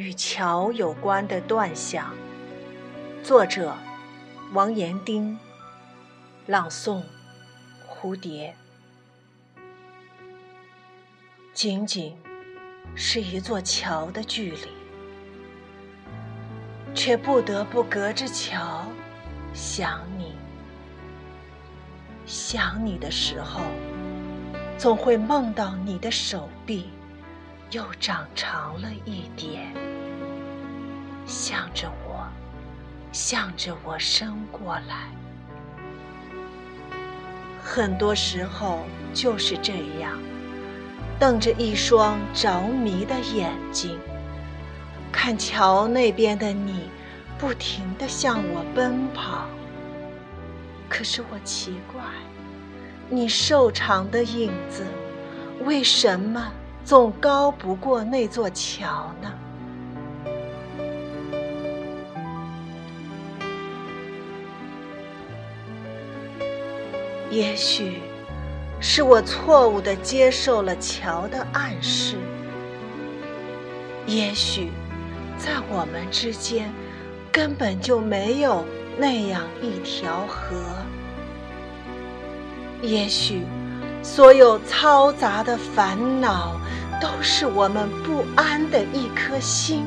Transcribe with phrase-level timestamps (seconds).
[0.00, 2.14] 与桥有关的断想。
[3.22, 3.76] 作者：
[4.54, 5.38] 王延丁。
[6.46, 7.02] 朗诵：
[7.86, 8.56] 蝴蝶。
[11.52, 12.16] 仅仅
[12.94, 14.68] 是一座桥的距离，
[16.94, 18.86] 却不得不隔着桥
[19.52, 20.34] 想你。
[22.24, 23.60] 想你的时候，
[24.78, 26.88] 总会梦到你的手臂
[27.70, 29.19] 又长长了一
[33.30, 35.08] 向着我伸过来。
[37.62, 38.80] 很多时候
[39.14, 40.18] 就是这样，
[41.16, 43.96] 瞪着一双着迷的眼睛，
[45.12, 46.90] 看桥那边的你，
[47.38, 49.46] 不停地向我奔跑。
[50.88, 52.02] 可是我奇怪，
[53.08, 54.84] 你瘦长的影子，
[55.64, 56.50] 为什么
[56.84, 59.32] 总高不过那座桥呢？
[67.30, 68.00] 也许
[68.80, 72.16] 是我错误地接受了桥的暗示，
[74.06, 74.70] 也许
[75.38, 76.70] 在我们之间
[77.32, 78.64] 根本就没有。
[78.98, 80.56] 那样一条河，
[82.82, 83.46] 也许
[84.02, 86.60] 所有嘈杂的烦恼，
[87.00, 89.86] 都是我们不安的一颗心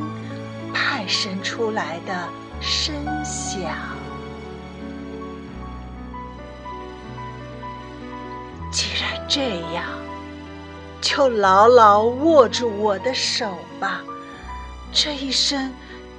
[0.73, 2.28] 派生出来的
[2.59, 3.69] 声响。
[8.73, 9.85] 既然这样，
[10.99, 14.02] 就牢牢握住我的手吧，
[14.91, 15.71] 这一生。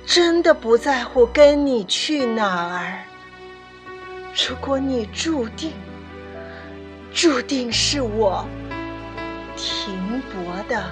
[0.06, 3.02] 真的不在乎跟你去哪儿。
[4.34, 5.72] 如果你注定，
[7.10, 8.46] 注定是我
[9.56, 10.84] 停泊的。